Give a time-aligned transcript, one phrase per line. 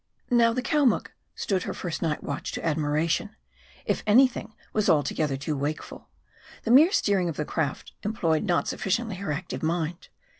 [0.31, 3.35] Now the Calmuc stood her first night watch to admira tion;
[3.85, 6.09] if any thing, was altogether too wakeful.
[6.63, 10.09] The mere steering of the craft employed not sufficiently her active mind.